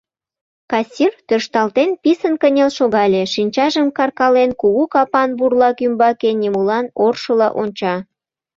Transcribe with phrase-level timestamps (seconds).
[0.71, 7.95] Кассир, тӧршталтен, писын кынел шогале, шинчажым каркален, кугу капан бурлак ӱмбаке нимолан оршыла онча.